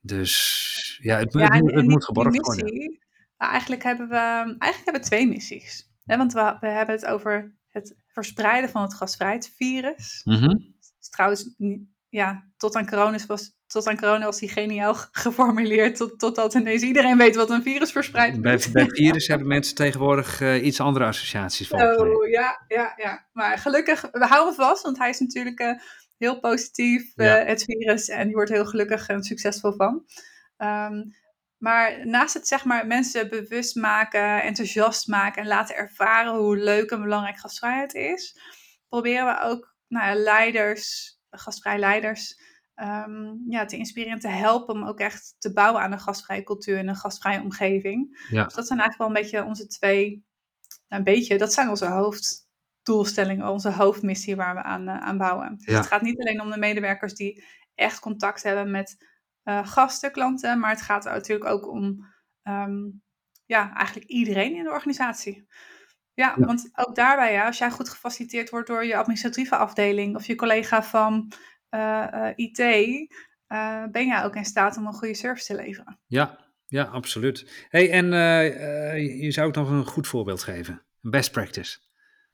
[0.01, 2.99] Dus ja, het, ja, het, het moet geborgd worden.
[3.37, 4.17] Eigenlijk hebben we
[4.59, 5.89] eigenlijk hebben we twee missies.
[6.05, 10.21] Hè, want we, we hebben het over het verspreiden van het gastvrijheidsvirus.
[10.25, 10.75] Mm -hmm.
[11.11, 11.55] Trouwens,
[12.09, 15.97] ja, tot aan corona was, tot aan corona was die geniaal geformuleerd.
[15.97, 18.41] Tot, totdat ineens iedereen weet wat een virus verspreidt.
[18.41, 21.83] Bij, bij virus hebben mensen tegenwoordig uh, iets andere associaties van.
[21.83, 23.27] Oh, ja, ja, ja.
[23.33, 25.73] Maar gelukkig, we houden vast, want hij is natuurlijk uh,
[26.19, 27.45] heel positief, uh, ja.
[27.45, 28.09] het virus.
[28.09, 30.05] En die wordt heel gelukkig en succesvol van.
[30.57, 31.15] Um,
[31.59, 36.91] maar naast het zeg maar mensen bewust maken, enthousiast maken en laten ervaren hoe leuk
[36.91, 38.39] en belangrijk gastvrijheid is,
[38.89, 42.41] proberen we ook nou, leiders, gastvrij leiders,
[42.83, 46.43] um, ja, te inspireren en te helpen om ook echt te bouwen aan een gastvrije
[46.43, 48.27] cultuur en een gastvrije omgeving.
[48.31, 48.45] Ja.
[48.45, 50.25] Dus dat zijn eigenlijk wel een beetje onze twee,
[50.89, 55.57] nou, een beetje, dat zijn onze hoofddoelstellingen, onze hoofdmissie waar we aan, uh, aan bouwen.
[55.57, 55.77] Dus Ja.
[55.77, 59.09] het gaat niet alleen om de medewerkers die echt contact hebben met
[59.45, 62.07] uh, gasten, klanten, maar het gaat natuurlijk ook om
[62.43, 63.03] um,
[63.47, 65.47] ja, eigenlijk iedereen in de organisatie.
[66.15, 66.47] Ja, Ja.
[66.47, 70.35] want ook daarbij, ja, als jij goed gefaciliteerd wordt door je administratieve afdeling of je
[70.35, 71.50] collega van eh, eh,
[72.35, 72.59] IT,
[73.47, 75.99] eh, ben jij ook in staat om een goede service te leveren.
[76.07, 77.67] Ja, ja, absoluut.
[77.69, 80.83] Hey, en eh, eh, je zou ook nog een goed voorbeeld geven.
[81.03, 81.79] Een best practice.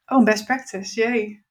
[0.06, 1.44] Oh, best practice, jee.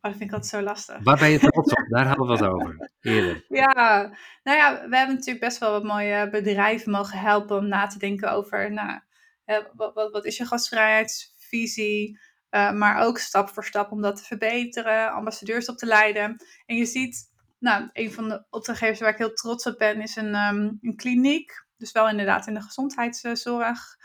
[0.00, 0.98] Oh, dat vind ik altijd zo lastig.
[1.02, 1.86] Waar ben je trots op?
[1.88, 3.44] Daar hadden we het over eerder.
[3.48, 4.12] Ja,
[4.42, 7.98] nou ja, we hebben natuurlijk best wel wat mooie bedrijven mogen helpen om na te
[7.98, 9.00] denken over, nou,
[9.44, 12.20] eh, wat, wat, wat is je gastvrijheidsvisie,
[12.54, 16.36] uh, maar ook stap voor stap om dat te verbeteren, ambassadeurs op te leiden.
[16.66, 20.16] En je ziet, nou, een van de opdrachtgevers waar ik heel trots op ben, is
[20.16, 23.96] een, um, een kliniek, dus wel inderdaad in de gezondheidszorg.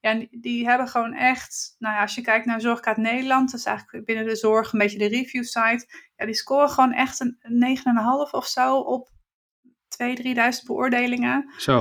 [0.00, 3.60] Ja, die, die hebben gewoon echt, nou ja, als je kijkt naar Zorgkaart Nederland, dat
[3.60, 7.20] is eigenlijk binnen de zorg een beetje de review site, ja, die scoren gewoon echt
[7.20, 7.82] een, een 9,5
[8.30, 9.10] of zo op
[10.02, 10.34] 2.000, 3.000
[10.66, 11.52] beoordelingen.
[11.58, 11.80] Zo.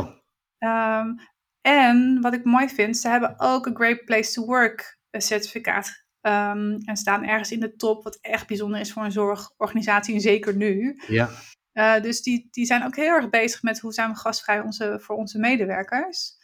[0.59, 1.19] Um,
[1.61, 6.77] en wat ik mooi vind, ze hebben ook een Great Place to Work certificaat Um,
[6.85, 10.55] en staan ergens in de top, wat echt bijzonder is voor een zorgorganisatie, en zeker
[10.55, 11.01] nu.
[11.07, 11.29] Ja.
[11.73, 14.99] Uh, dus die, die zijn ook heel erg bezig met hoe zijn we gastvrij onze,
[15.01, 16.38] voor onze medewerkers.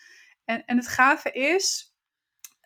[0.45, 1.95] En, en het gave is,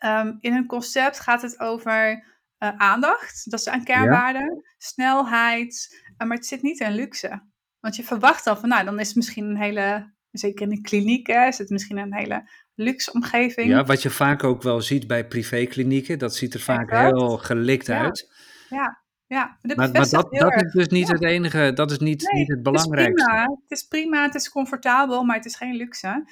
[0.04, 2.24] um, in hun concept gaat het over
[2.58, 4.74] uh, aandacht, dat is een kernwaarde, ja.
[4.78, 7.42] snelheid, uh, maar het zit niet in luxe.
[7.80, 10.82] Want je verwacht dan van, nou, dan is het misschien een hele, zeker in een
[10.82, 13.68] kliniek, hè, is het misschien een hele luxe omgeving.
[13.68, 17.16] Ja, wat je vaak ook wel ziet bij privéklinieken, dat ziet er vaak exact.
[17.16, 18.02] heel gelikt ja.
[18.02, 18.32] uit.
[18.68, 19.58] Ja, ja.
[19.62, 21.12] Maar, maar dat, dat is dus niet ja.
[21.12, 23.30] het enige, dat is niet, nee, niet het belangrijkste.
[23.30, 26.24] Het is, prima, het is prima, het is comfortabel, maar het is geen luxe.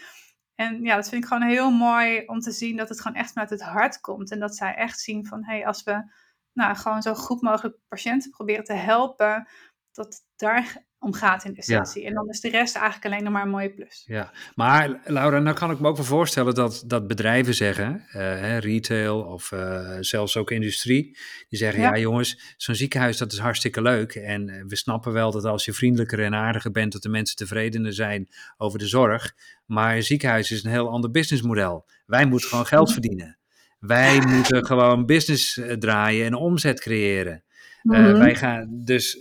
[0.54, 3.32] En ja, dat vind ik gewoon heel mooi om te zien dat het gewoon echt
[3.32, 4.30] vanuit het hart komt.
[4.30, 6.12] En dat zij echt zien van, hé, hey, als we
[6.52, 9.48] nou, gewoon zo goed mogelijk patiënten proberen te helpen,
[9.92, 12.02] dat daar om gaat in de essentie.
[12.02, 12.08] Ja.
[12.08, 14.04] En dan is de rest eigenlijk alleen nog maar een mooie plus.
[14.06, 18.12] Ja, maar Laura, nou kan ik me ook wel voorstellen dat, dat bedrijven zeggen, uh,
[18.14, 23.32] hè, retail of uh, zelfs ook industrie, die zeggen, ja, ja jongens, zo'n ziekenhuis dat
[23.32, 26.92] is hartstikke leuk en uh, we snappen wel dat als je vriendelijker en aardiger bent,
[26.92, 29.34] dat de mensen tevredener zijn over de zorg,
[29.66, 31.86] maar een ziekenhuis is een heel ander businessmodel.
[32.06, 33.38] Wij moeten gewoon geld verdienen.
[33.78, 37.42] Wij moeten gewoon business eh, draaien en omzet creëren.
[37.82, 38.18] Mm -hmm.
[38.18, 39.18] wij gaan dus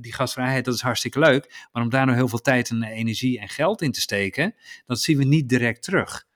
[0.00, 1.66] die gastvrijheid, dat is hartstikke leuk.
[1.72, 4.54] Maar om daar nou heel veel tijd en energie en geld in te steken,
[4.86, 6.26] dat zien we niet direct terug.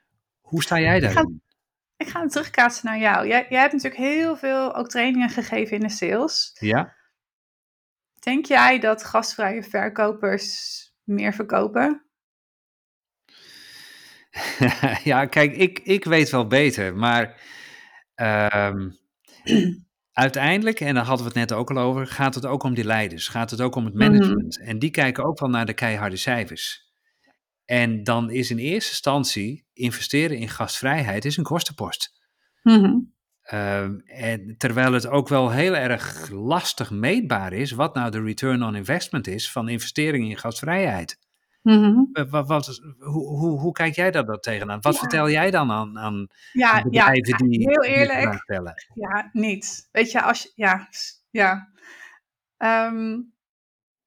[0.40, 1.42] Hoe sta jij daarin?
[1.96, 3.26] Ik ga hem terugkaatsen naar jou.
[3.26, 6.50] Jij, jij hebt natuurlijk heel veel ook trainingen gegeven in de sales.
[6.60, 6.94] Ja.
[8.18, 12.06] Denk jij dat gastvrije verkopers meer verkopen?
[15.04, 17.40] ja, kijk, ik, ik weet wel beter, maar
[18.16, 18.98] um,
[20.18, 22.84] uiteindelijk, en daar hadden we het net ook al over, gaat het ook om die
[22.84, 24.56] leiders, gaat het ook om het management.
[24.56, 24.70] Mm -hmm.
[24.70, 26.86] En die kijken ook wel naar de keiharde cijfers.
[27.64, 32.12] En dan is in eerste instantie investeren in gastvrijheid is een kostenpost.
[32.62, 33.14] Mm -hmm.
[33.52, 38.62] uh, en terwijl het ook wel heel erg lastig meetbaar is wat nou de return
[38.62, 41.18] on investment is van investeringen in gastvrijheid.
[41.68, 42.08] Mm -hmm.
[42.12, 44.80] uh, wat, wat, hoe, hoe, hoe, kijk jij daar dan tegenaan?
[44.80, 44.98] Wat ja.
[44.98, 48.74] vertel jij dan aan, aan ja, bedrijven ja, die heel eerlijk, stellen?
[48.94, 49.88] Ja, niet.
[49.92, 50.88] Weet je, als je, ja,
[51.30, 51.68] ja.
[52.58, 53.32] Um,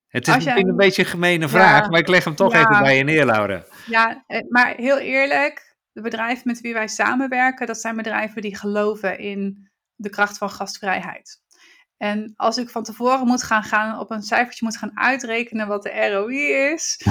[0.08, 2.98] het is misschien een beetje een gemene vraag, maar ik leg hem toch even bij
[2.98, 3.64] je neer, Laura.
[3.88, 8.58] Ja, eh, maar heel eerlijk, de bedrijven met wie wij samenwerken, dat zijn bedrijven die
[8.58, 11.42] geloven in de kracht van gastvrijheid.
[12.02, 15.84] En als ik van tevoren moet gaan, gaan op een cijfertje moet gaan uitrekenen wat
[15.84, 17.02] de ROI is,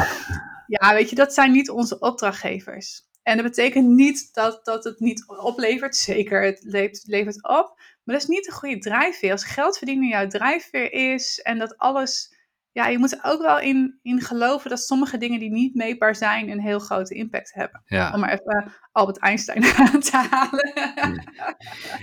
[0.66, 3.08] ja, weet je, dat zijn niet onze opdrachtgevers.
[3.22, 5.96] En dat betekent niet dat, dat het niet oplevert.
[5.96, 7.74] Zeker, het levert, levert op.
[8.04, 9.32] Maar dat is niet een goede drijfveer.
[9.32, 12.34] Als geld verdienen jouw drijfveer is en dat alles
[12.72, 16.14] ja, je moet er ook wel in, in geloven dat sommige dingen die niet meetbaar
[16.16, 17.82] zijn een heel grote impact hebben.
[17.86, 18.12] Ja.
[18.14, 20.72] Om maar even Albert Einstein aan te halen.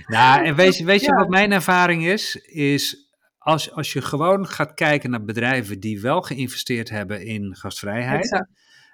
[0.06, 2.36] Nou, en weet, je- weet je wat mijn ervaring is?
[2.36, 8.44] Is als, als je gewoon gaat kijken naar bedrijven die wel geïnvesteerd hebben in gastvrijheid,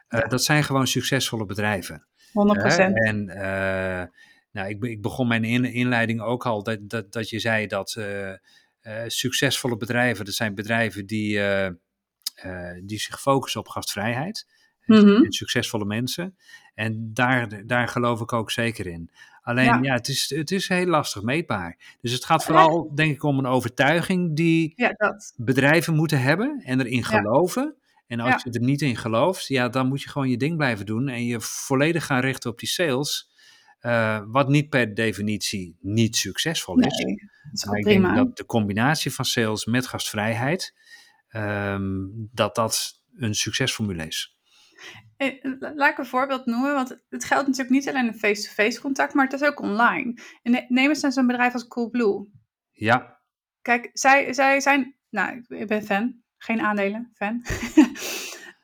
[0.09, 2.07] eh, dat zijn gewoon succesvolle bedrijven.
[2.33, 2.69] 100 Hè?
[2.93, 4.07] En eh,
[4.53, 7.95] nou, ik, ik begon mijn in- inleiding ook al dat, dat, dat je zei dat
[7.99, 8.39] eh, eh,
[9.07, 11.67] succesvolle bedrijven, dat zijn bedrijven die, eh,
[12.35, 14.47] eh, die zich focussen op gastvrijheid.
[14.87, 15.25] Mhm.
[15.25, 16.37] En succesvolle mensen.
[16.75, 19.11] En daar, daar geloof ik ook zeker in.
[19.43, 19.79] Alleen, Ja.
[19.83, 21.97] ja, het, is, het is heel lastig meetbaar.
[22.01, 25.35] Dus het gaat vooral, denk ik, om een overtuiging die Ja, dat.
[25.37, 27.75] bedrijven moeten hebben en erin geloven.
[28.07, 30.87] En als je er niet in gelooft, ja, dan moet je gewoon je ding blijven
[30.87, 33.31] doen en je volledig gaan richten op die sales.
[33.85, 37.05] Eh, wat niet per definitie niet succesvol is.
[37.05, 37.15] Nee,
[37.53, 40.75] is Maar ik denk dat de combinatie van sales met gastvrijheid,
[41.29, 41.83] ehm,
[42.33, 44.39] dat dat een succesformule is.
[45.17, 49.15] Eh, Laat ik een voorbeeld noemen, want het geldt natuurlijk niet alleen in face-to-face contact,
[49.15, 50.19] maar het is ook online.
[50.43, 52.27] En ne- neem eens aan zo'n bedrijf als Coolblue.
[52.73, 53.21] Ja,
[53.63, 57.43] Kijk, zij, zij zijn, nou, ik- ben fan, geen aandelen, fan.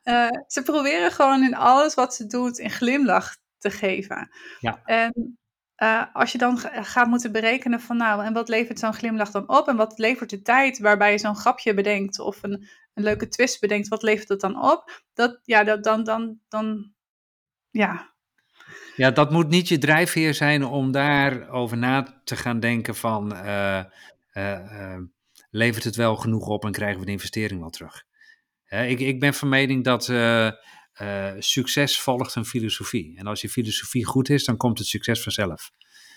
[0.03, 4.29] Eh, ze proberen gewoon in alles wat ze doet een glimlach te geven.
[4.59, 4.81] Ja.
[4.85, 5.39] En
[5.75, 9.31] eh, als je dan ga- gaat moeten berekenen van, nou, en wat levert zo'n glimlach
[9.31, 9.67] dan op?
[9.67, 13.59] En wat levert de tijd waarbij je zo'n grapje bedenkt of een, een leuke twist
[13.59, 15.03] bedenkt, wat levert het dan op?
[15.13, 16.91] Dat, ja, dat, dan, dan, dan,
[17.69, 18.13] ja,
[18.95, 23.83] Ja, dat moet niet je drijfveer zijn om daarover na te gaan denken van eh,
[24.31, 24.97] eh,
[25.49, 28.03] levert het wel genoeg op en krijgen we de investering wel terug.
[28.69, 30.07] Ik, ik ben van mening dat
[31.01, 33.13] eh, succes volgt een filosofie.
[33.17, 35.71] En als je filosofie goed is, dan komt het succes vanzelf.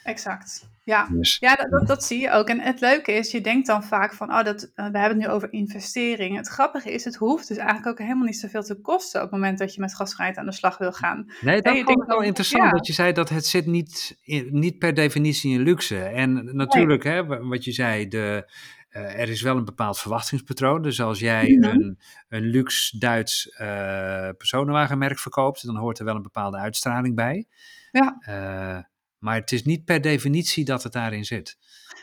[0.04, 0.72] exact.
[0.84, 1.08] Ja.
[1.10, 2.48] Dus, Ja, dat, dat, dat zie je ook.
[2.48, 5.28] En het leuke is, je denkt dan vaak van, oh, dat, eh, we hebben het
[5.28, 6.36] nu over investering.
[6.36, 9.40] Het grappige is, het hoeft dus eigenlijk ook helemaal niet zoveel te kosten op het
[9.40, 11.32] moment dat je met gasvrijheid aan de slag wil gaan.
[11.40, 12.70] nee, dat vond ik wel interessant ja.
[12.70, 15.98] dat je zei dat het zit niet, in- niet per definitie in luxe.
[15.98, 18.52] En natuurlijk, hè, wa- wat je zei, de,
[18.94, 20.82] eh, er is wel een bepaald verwachtingspatroon.
[20.82, 21.64] Dus als jij Mhm.
[21.64, 27.46] een, een luxe Duits eh, personenwagenmerk verkoopt, dan hoort er wel een bepaalde uitstraling bij.
[27.90, 28.16] Ja.
[28.20, 28.82] Eh,
[29.18, 31.56] maar het is niet per definitie dat het daarin zit.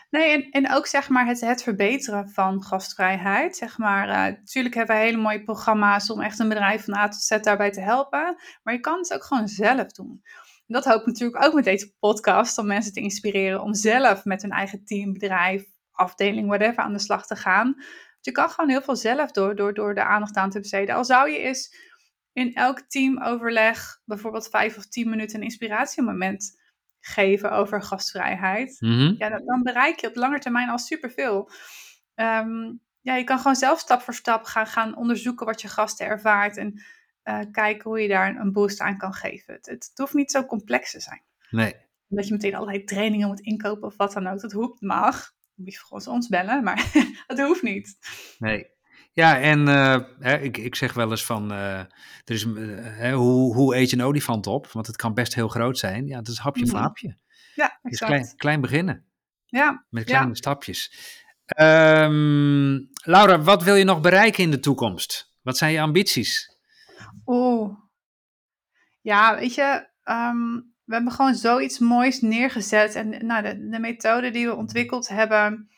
[0.09, 3.57] Nee, en, en ook zeg maar het, het verbeteren van gastvrijheid.
[3.57, 7.21] Zeg maar, natuurlijk hebben we hele mooie programma's om echt een bedrijf van A tot
[7.21, 8.35] Z daarbij te helpen.
[8.63, 10.21] Maar je kan het ook gewoon zelf doen.
[10.67, 14.25] En dat hoop ik natuurlijk ook met deze podcast, om mensen te inspireren om zelf
[14.25, 17.65] met hun eigen team, bedrijf, afdeling, whatever, aan de slag te gaan.
[17.73, 20.95] Want je kan gewoon heel veel zelf door, door, door de aandacht aan te besteden.
[20.95, 21.75] Al zou je eens
[22.33, 26.59] in elk teamoverleg bijvoorbeeld vijf of tien minuten een inspiratiemoment
[26.99, 29.13] geven over gastvrijheid Mhm.
[29.17, 31.49] ja, dan, dan bereik je op lange termijn al superveel.
[32.15, 36.05] Ehm ja, je kan gewoon zelf stap voor stap gaan, gaan onderzoeken wat je gasten
[36.05, 36.83] ervaart en
[37.23, 39.53] eh, kijken hoe je daar een, een boost aan kan geven.
[39.53, 41.21] Het, het hoeft niet zo complex te zijn.
[41.49, 41.75] Nee.
[42.07, 44.39] Dat je meteen allerlei trainingen moet inkopen of wat dan ook.
[44.41, 45.33] Dat hoeft, mag.
[45.55, 46.91] Moet je gewoon ons bellen, maar
[47.27, 47.97] dat hoeft niet.
[48.37, 48.65] Nee.
[49.13, 51.89] Ja, en eh, hè, ik, ik zeg wel eens van, eh, er
[52.25, 54.67] is, eh, hè, hoe, hoe eet je een olifant op?
[54.67, 56.07] Want het kan best heel groot zijn.
[56.07, 56.83] Ja, dat is hapje voor Mhm.
[56.87, 57.17] hapje.
[57.55, 58.11] Ja, Het is exact.
[58.11, 59.05] klein, klein beginnen,
[59.45, 60.15] Ja, met Ja.
[60.15, 60.93] kleine stapjes.
[61.45, 65.33] Ehm, Laura, wat wil je nog bereiken in de toekomst?
[65.41, 66.57] Wat zijn je ambities?
[67.25, 67.77] Oeh.
[69.01, 70.59] Ja, weet je, ehm,
[70.91, 72.95] we hebben gewoon zoiets moois neergezet.
[72.95, 75.69] En nou, de, de methode die we ontwikkeld hebben,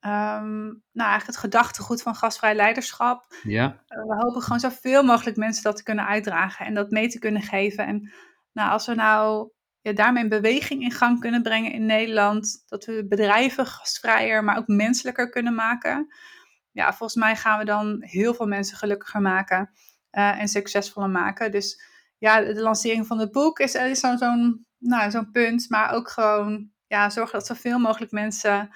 [0.00, 3.26] ehm, nou eigenlijk het gedachtegoed van gastvrij leiderschap.
[3.42, 7.08] Ja, Eh, we hopen gewoon zoveel mogelijk mensen dat te kunnen uitdragen en dat mee
[7.08, 7.86] te kunnen geven.
[7.86, 8.12] En
[8.52, 12.84] nou, als we nou ja, daarmee een beweging in gang kunnen brengen in Nederland, dat
[12.84, 16.14] we bedrijven gastvrijer, maar ook menselijker kunnen maken.
[16.72, 19.70] Ja, volgens mij gaan we dan heel veel mensen gelukkiger maken
[20.10, 21.50] eh, en succesvoller maken.
[21.50, 25.92] Dus ja, de lancering van het boek is, is zo'n zo'n nou, zo'n punt, maar
[25.92, 28.70] ook gewoon ja, zorgen dat zoveel mogelijk mensen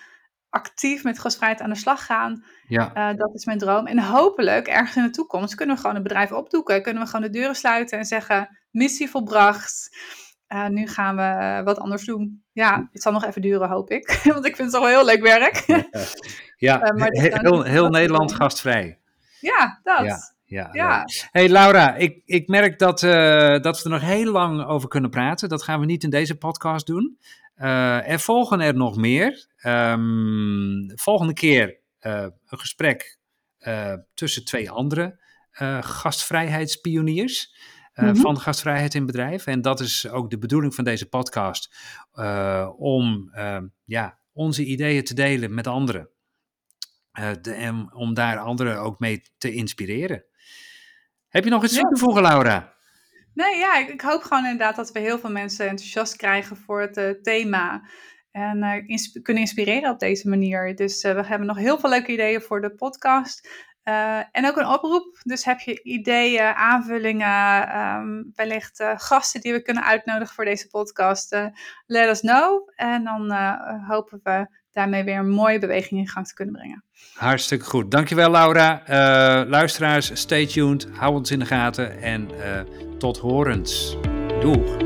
[0.49, 2.45] actief met gastvrijheid aan de slag gaan.
[2.69, 3.87] ja, Uh, dat is mijn droom.
[3.87, 6.83] En hopelijk, ergens in de toekomst, kunnen we gewoon een bedrijf opdoeken.
[6.83, 9.97] Kunnen we gewoon de deuren sluiten en zeggen: missie volbracht.
[10.49, 12.45] Uh, nu gaan we uh, wat anders doen.
[12.53, 14.21] Ja, het zal nog even duren, hoop ik.
[14.35, 15.65] Want ik vind het toch wel heel leuk werk.
[16.57, 16.83] ja.
[16.93, 18.99] Uh, maar kan- heel, heel Nederland gastvrij.
[19.41, 20.05] ja, dat.
[20.05, 20.19] Ja,
[20.51, 21.05] ja.
[21.31, 25.11] Hey Laura, ik, ik merk dat, eh, dat we er nog heel lang over kunnen
[25.11, 25.49] praten.
[25.49, 27.19] Dat gaan we niet in deze podcast doen.
[27.55, 29.47] Eh, er volgen er nog meer.
[29.57, 33.19] Ehm, volgende keer eh, een gesprek
[34.15, 35.19] tussen twee andere
[35.81, 37.55] gastvrijheidspioniers.
[37.95, 38.15] mhm.
[38.15, 39.47] van gastvrijheid in bedrijf.
[39.47, 41.75] En dat is ook de bedoeling van deze podcast,
[42.77, 43.33] om
[43.85, 46.09] ja, onze ideeën te delen met anderen.
[47.41, 50.25] De, en om daar anderen ook mee te inspireren.
[51.31, 52.75] Heb je nog iets toe te voegen, Laura?
[53.35, 56.81] Nee, ja, ik, ik, hoop gewoon inderdaad dat we heel veel mensen enthousiast krijgen voor
[56.81, 57.89] het uh, thema.
[58.31, 60.75] En uh, kunnen inspireren op deze manier.
[60.75, 63.49] Dus uh, we hebben nog heel veel leuke ideeën voor de podcast.
[64.33, 65.21] en ook een oproep.
[65.23, 71.31] Dus heb je ideeën, aanvullingen, um, wellicht gasten die we kunnen uitnodigen voor deze podcast?
[71.87, 72.71] let us know.
[72.75, 73.33] En dan
[73.87, 76.85] hopen we daarmee weer een mooie beweging in gang te kunnen brengen.
[77.15, 77.91] Hartstikke goed.
[77.91, 78.83] Dankjewel Laura.
[79.49, 80.89] luisteraars, stay tuned.
[80.93, 82.29] Hou ons in de gaten en
[82.99, 83.97] tot horens.
[84.41, 84.77] Doeg!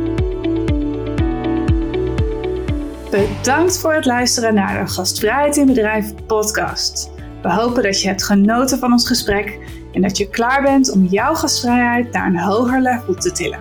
[3.11, 7.11] Bedankt voor het luisteren naar de Gastvrijheid in Bedrijf podcast.
[7.43, 9.59] We hopen dat je hebt genoten van ons gesprek
[9.93, 13.61] en dat je klaar bent om jouw gastvrijheid naar een hoger level te tillen.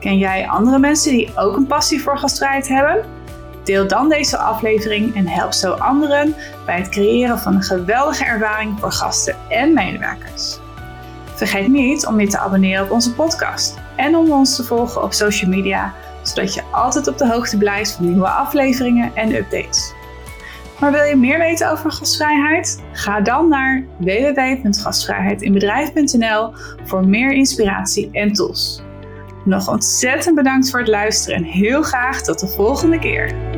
[0.00, 3.04] Ken jij andere mensen die ook een passie voor gastvrijheid hebben?
[3.64, 6.34] Deel dan deze aflevering en help zo anderen
[6.66, 10.58] bij het creëren van een geweldige ervaring voor gasten en medewerkers.
[11.34, 15.12] Vergeet niet om je te abonneren op onze podcast en om ons te volgen op
[15.12, 19.94] social media, zodat je altijd op de hoogte blijft van nieuwe afleveringen en updates.
[20.80, 22.82] Maar wil je meer weten over gastvrijheid?
[22.92, 26.52] Ga dan naar www.gastvrijheidinbedrijf.nl
[26.84, 28.82] voor meer inspiratie en tools.
[29.44, 33.53] Nog ontzettend bedankt voor het luisteren en heel graag tot de volgende keer.